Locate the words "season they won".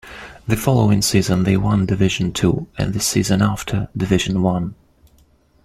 1.03-1.85